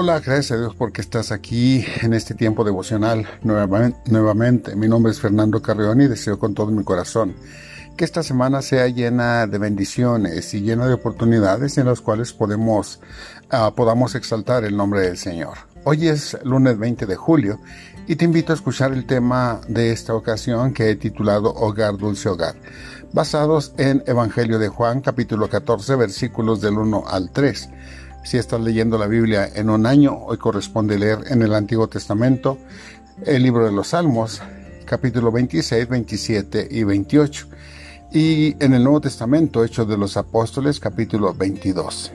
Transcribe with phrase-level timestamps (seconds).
[0.00, 4.76] Hola, gracias a Dios porque estás aquí en este tiempo devocional nuevamente.
[4.76, 7.34] Mi nombre es Fernando Carreón y deseo con todo mi corazón
[7.96, 13.74] que esta semana sea llena de bendiciones y llena de oportunidades en las cuales uh,
[13.74, 15.58] podamos exaltar el nombre del Señor.
[15.82, 17.58] Hoy es lunes 20 de julio
[18.06, 22.28] y te invito a escuchar el tema de esta ocasión que he titulado Hogar Dulce
[22.28, 22.54] Hogar,
[23.12, 27.68] basados en Evangelio de Juan capítulo 14 versículos del 1 al 3.
[28.24, 32.58] Si estás leyendo la Biblia en un año, hoy corresponde leer en el Antiguo Testamento
[33.24, 34.42] el libro de los Salmos,
[34.84, 37.46] capítulo 26, 27 y 28.
[38.12, 42.12] Y en el Nuevo Testamento, Hechos de los Apóstoles, capítulo 22.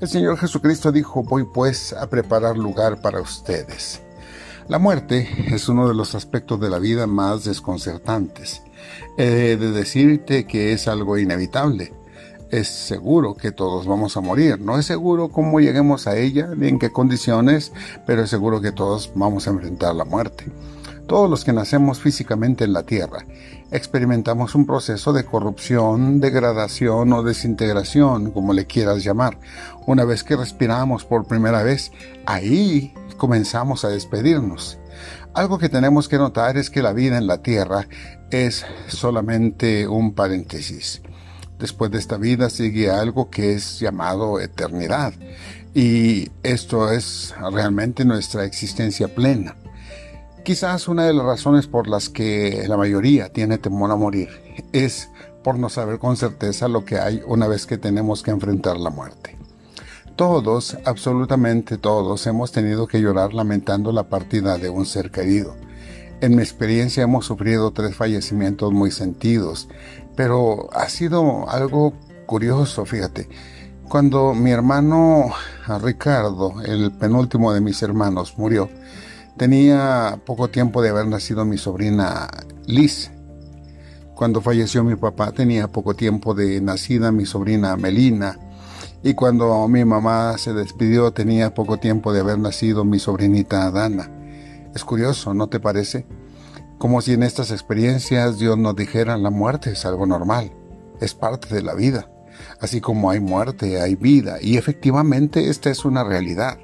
[0.00, 4.00] El Señor Jesucristo dijo, voy pues a preparar lugar para ustedes.
[4.68, 8.62] La muerte es uno de los aspectos de la vida más desconcertantes.
[9.16, 11.97] He de decirte que es algo inevitable
[12.50, 14.60] es seguro que todos vamos a morir.
[14.60, 17.72] No es seguro cómo lleguemos a ella ni en qué condiciones,
[18.06, 20.46] pero es seguro que todos vamos a enfrentar la muerte.
[21.06, 23.24] Todos los que nacemos físicamente en la Tierra
[23.70, 29.38] experimentamos un proceso de corrupción, degradación o desintegración, como le quieras llamar.
[29.86, 31.92] Una vez que respiramos por primera vez,
[32.26, 34.78] ahí comenzamos a despedirnos.
[35.34, 37.86] Algo que tenemos que notar es que la vida en la Tierra
[38.30, 41.02] es solamente un paréntesis.
[41.58, 45.12] Después de esta vida sigue algo que es llamado eternidad.
[45.74, 49.56] Y esto es realmente nuestra existencia plena.
[50.44, 54.28] Quizás una de las razones por las que la mayoría tiene temor a morir
[54.72, 55.10] es
[55.44, 58.90] por no saber con certeza lo que hay una vez que tenemos que enfrentar la
[58.90, 59.36] muerte.
[60.16, 65.54] Todos, absolutamente todos, hemos tenido que llorar lamentando la partida de un ser querido.
[66.20, 69.68] En mi experiencia hemos sufrido tres fallecimientos muy sentidos,
[70.16, 71.92] pero ha sido algo
[72.26, 73.28] curioso, fíjate.
[73.88, 75.26] Cuando mi hermano
[75.80, 78.68] Ricardo, el penúltimo de mis hermanos, murió,
[79.36, 82.28] tenía poco tiempo de haber nacido mi sobrina
[82.66, 83.12] Liz.
[84.16, 88.36] Cuando falleció mi papá tenía poco tiempo de nacida mi sobrina Melina.
[89.04, 94.17] Y cuando mi mamá se despidió tenía poco tiempo de haber nacido mi sobrinita Dana.
[94.78, 96.06] Es curioso, ¿no te parece?
[96.78, 100.52] Como si en estas experiencias Dios nos dijera la muerte es algo normal,
[101.00, 102.08] es parte de la vida.
[102.60, 106.58] Así como hay muerte, hay vida, y efectivamente esta es una realidad.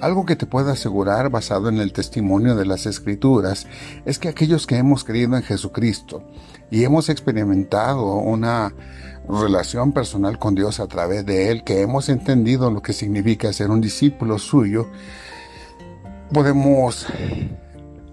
[0.00, 3.68] Algo que te puedo asegurar basado en el testimonio de las Escrituras
[4.06, 6.24] es que aquellos que hemos creído en Jesucristo
[6.68, 8.74] y hemos experimentado una
[9.28, 13.70] relación personal con Dios a través de Él, que hemos entendido lo que significa ser
[13.70, 14.88] un discípulo suyo,
[16.32, 17.06] podemos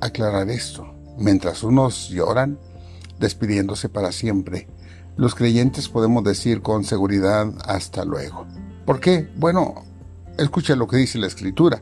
[0.02, 0.94] aclarar esto.
[1.18, 2.60] Mientras unos lloran,
[3.20, 4.68] despidiéndose para siempre,
[5.18, 8.46] los creyentes podemos decir con seguridad hasta luego.
[8.86, 9.30] ¿Por qué?
[9.36, 9.84] Bueno,
[10.38, 11.82] escucha lo que dice la escritura.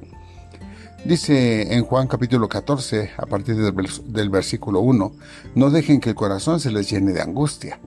[1.06, 3.76] Dice en Juan capítulo 14, a partir del,
[4.08, 5.12] del, versículo 1,
[5.56, 7.80] no dejen que el corazón se les llene de angustia.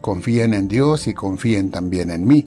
[0.00, 2.46] Confíen en Dios y confíen también en mí.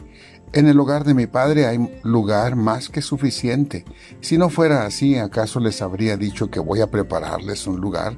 [0.52, 3.86] En el hogar de mi padre hay lugar más que suficiente.
[4.20, 8.18] Si no fuera así, ¿acaso les habría dicho que voy a prepararles un lugar?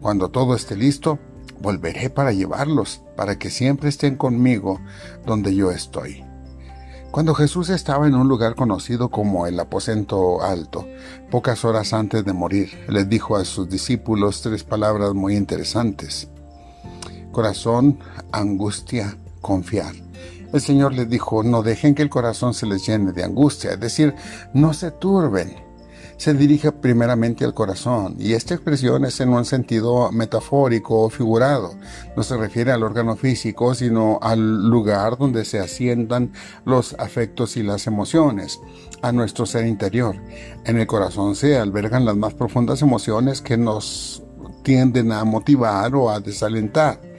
[0.00, 1.20] Cuando todo esté listo,
[1.60, 4.80] volveré para llevarlos, para que siempre estén conmigo
[5.24, 6.24] donde yo estoy.
[7.12, 10.88] Cuando Jesús estaba en un lugar conocido como el aposento alto,
[11.30, 16.28] pocas horas antes de morir, les dijo a sus discípulos tres palabras muy interesantes.
[17.30, 18.00] Corazón,
[18.32, 20.09] angustia, confiar.
[20.52, 23.80] El Señor les dijo, no dejen que el corazón se les llene de angustia, es
[23.80, 24.14] decir,
[24.52, 25.70] no se turben.
[26.16, 31.76] Se dirige primeramente al corazón y esta expresión es en un sentido metafórico o figurado.
[32.14, 36.32] No se refiere al órgano físico, sino al lugar donde se asientan
[36.66, 38.60] los afectos y las emociones,
[39.00, 40.14] a nuestro ser interior.
[40.66, 44.22] En el corazón se albergan las más profundas emociones que nos
[44.62, 47.09] tienden a motivar o a desalentar.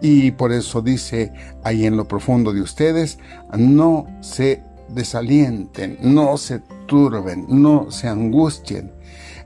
[0.00, 3.18] Y por eso dice ahí en lo profundo de ustedes,
[3.56, 8.92] no se desalienten, no se turben, no se angustien.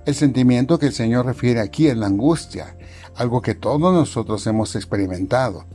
[0.05, 2.77] El sentimiento que el Señor refiere aquí es la angustia,
[3.15, 5.67] algo que todos nosotros hemos experimentado.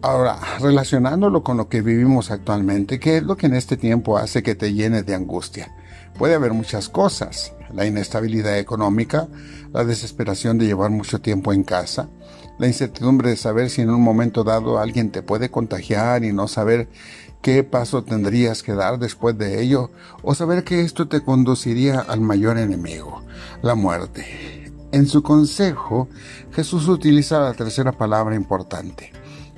[0.00, 4.44] Ahora, relacionándolo con lo que vivimos actualmente, ¿qué es lo que en este tiempo hace
[4.44, 5.74] que te llenes de angustia?
[6.16, 9.28] Puede haber muchas cosas, la inestabilidad económica,
[9.72, 12.08] la desesperación de llevar mucho tiempo en casa,
[12.58, 16.48] la incertidumbre de saber si en un momento dado alguien te puede contagiar y no
[16.48, 16.88] saber
[17.42, 19.90] qué paso tendrías que dar después de ello,
[20.22, 23.22] o saber que esto te conduciría al mayor enemigo,
[23.62, 24.72] la muerte.
[24.90, 26.08] En su consejo,
[26.52, 29.12] Jesús utiliza la tercera palabra importante.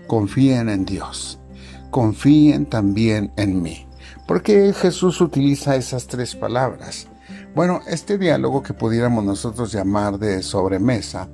[0.07, 1.39] Confíen en Dios.
[1.91, 3.87] Confíen también en mí.
[4.27, 7.07] ¿Por qué Jesús utiliza esas tres palabras?
[7.55, 11.29] Bueno, este diálogo que pudiéramos nosotros llamar de sobremesa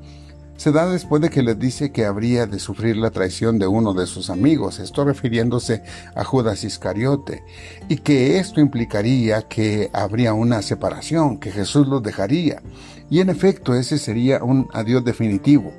[0.57, 3.93] se da después de que les dice que habría de sufrir la traición de uno
[3.93, 5.83] de sus amigos, esto refiriéndose
[6.15, 7.43] a Judas Iscariote,
[7.91, 12.63] y que esto implicaría que habría una separación, que Jesús los dejaría,
[13.11, 15.75] y en efecto ese sería un adiós definitivo.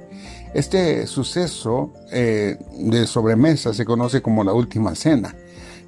[0.54, 5.36] Este suceso eh, de sobremesa se conoce como la última cena.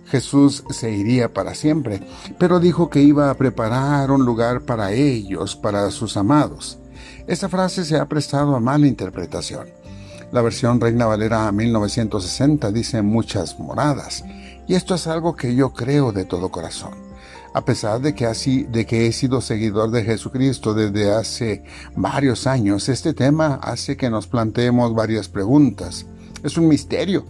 [0.10, 2.02] Jesús se iría para siempre,
[2.38, 6.80] pero dijo que iba a preparar un lugar para ellos, para sus amados.
[7.28, 9.68] Esta frase se ha prestado a mala interpretación.
[10.32, 14.24] La versión Reina Valera 1960 dice muchas moradas,
[14.68, 17.10] y esto es algo que yo creo de todo corazón.
[17.54, 21.64] A pesar de que, así, de que he sido seguidor de Jesucristo desde hace
[21.96, 26.06] varios años, este tema hace que nos planteemos varias preguntas.
[26.44, 27.26] Es un misterio.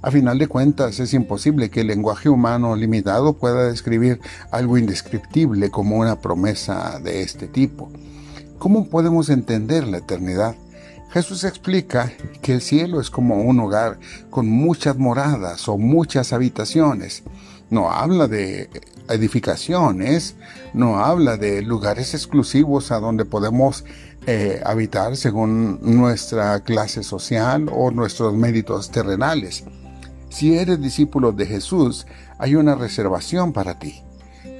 [0.00, 4.20] A final de cuentas, es imposible que el lenguaje humano limitado pueda describir
[4.52, 7.90] algo indescriptible como una promesa de este tipo.
[8.60, 10.54] ¿Cómo podemos entender la eternidad?
[11.10, 12.12] Jesús explica
[12.42, 13.98] que el cielo es como un hogar
[14.30, 17.24] con muchas moradas o muchas habitaciones.
[17.68, 18.70] No habla de
[19.08, 20.36] edificaciones,
[20.74, 23.84] no habla de lugares exclusivos a donde podemos
[24.28, 29.64] eh, habitar según nuestra clase social o nuestros méritos terrenales.
[30.28, 32.06] Si eres discípulo de Jesús,
[32.38, 34.02] hay una reservación para ti.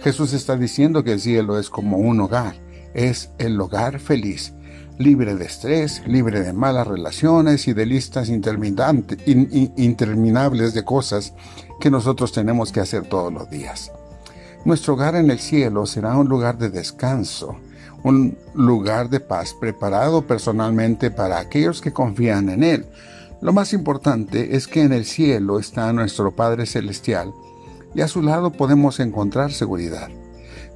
[0.02, 2.54] Jesús está diciendo que el cielo es como un hogar
[2.94, 4.54] es el hogar feliz,
[4.98, 11.32] libre de estrés, libre de malas relaciones y de listas interminables de cosas
[11.80, 13.92] que nosotros tenemos que hacer todos los días.
[14.64, 17.54] Nuestro hogar en el cielo será un lugar de descanso,
[18.02, 22.86] un lugar de paz preparado personalmente para aquellos que confían en Él.
[23.40, 27.32] Lo más importante es que en el cielo está nuestro Padre Celestial
[27.94, 30.08] y a su lado podemos encontrar seguridad.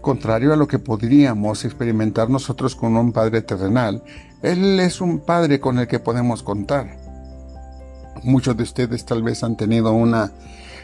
[0.01, 4.03] Contrario a lo que podríamos experimentar nosotros con un Padre terrenal,
[4.43, 6.97] Él es un Padre con el que podemos contar.
[8.23, 10.33] Muchos de ustedes tal vez han tenido una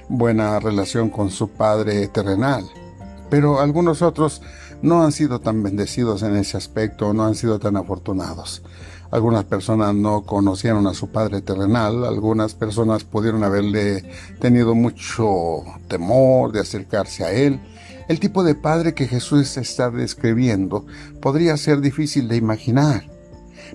[0.08, 2.64] buena relación con su Padre terrenal,
[3.30, 4.42] pero algunos otros
[4.82, 8.62] no han sido tan bendecidos en ese aspecto, no han sido tan afortunados.
[9.10, 14.04] Algunas personas no conocieron a su padre terrenal, algunas personas pudieron haberle
[14.38, 17.58] tenido mucho temor de acercarse a él,
[18.08, 20.86] el tipo de padre que Jesús está describiendo
[21.20, 23.08] podría ser difícil de imaginar,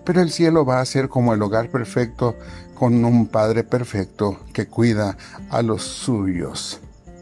[0.05, 2.35] pero el cielo va a ser como el hogar perfecto
[2.75, 5.17] con un Padre perfecto que cuida
[5.49, 6.79] a los suyos.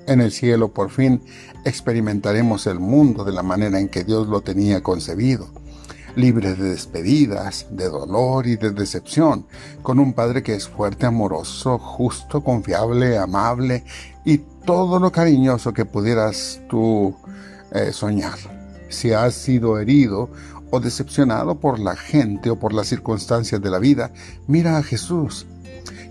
[0.07, 1.21] En el cielo por fin
[1.65, 5.49] experimentaremos el mundo de la manera en que Dios lo tenía concebido,
[6.15, 9.45] libre de despedidas, de dolor y de decepción,
[9.81, 13.83] con un Padre que es fuerte, amoroso, justo, confiable, amable
[14.25, 17.15] y todo lo cariñoso que pudieras tú
[17.71, 18.37] eh, soñar.
[18.89, 20.29] Si has sido herido
[20.69, 24.11] o decepcionado por la gente o por las circunstancias de la vida,
[24.47, 25.45] mira a Jesús.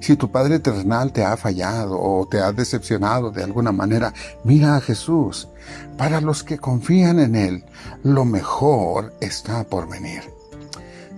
[0.00, 4.12] Si tu Padre Eternal te ha fallado o te ha decepcionado de alguna manera,
[4.44, 5.48] mira a Jesús.
[5.96, 7.64] Para los que confían en Él,
[8.02, 10.22] lo mejor está por venir.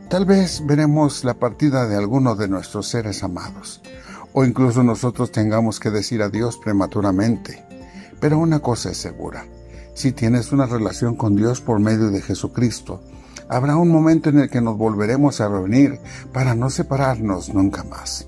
[0.09, 3.81] Tal vez veremos la partida de algunos de nuestros seres amados
[4.33, 7.65] o incluso nosotros tengamos que decir adiós prematuramente.
[8.21, 9.45] Pero una cosa es segura,
[9.95, 13.03] si tienes una relación con Dios por medio de Jesucristo,
[13.49, 16.01] habrá un momento en el que nos volveremos a reunir
[16.33, 18.27] para no separarnos nunca más.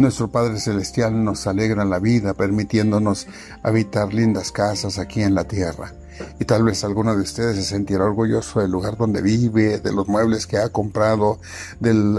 [0.00, 3.26] Nuestro Padre Celestial nos alegra la vida permitiéndonos
[3.62, 5.92] habitar lindas casas aquí en la tierra.
[6.38, 10.08] Y tal vez alguno de ustedes se sentirá orgulloso del lugar donde vive, de los
[10.08, 11.38] muebles que ha comprado,
[11.80, 12.18] del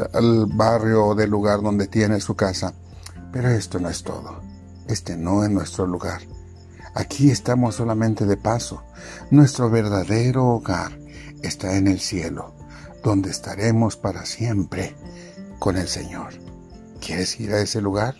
[0.53, 2.75] barrio, del lugar donde tiene su casa.
[3.33, 4.43] Pero esto no es todo.
[4.87, 6.21] Este no es nuestro lugar.
[6.93, 8.83] Aquí estamos solamente de paso.
[9.31, 10.99] Nuestro verdadero hogar
[11.41, 12.53] está en el cielo,
[13.03, 14.95] donde estaremos para siempre
[15.57, 16.50] con el Señor.
[17.01, 18.15] ¿Quieres ir a ese lugar?